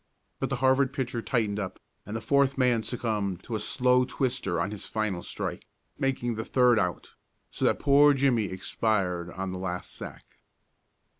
[0.39, 4.59] But the Harvard pitcher tightened up, and the fourth man succumbed to a slow twister
[4.59, 5.67] on his final strike,
[5.99, 7.13] making the third out,
[7.51, 10.39] so that poor Jimmie expired on the last sack.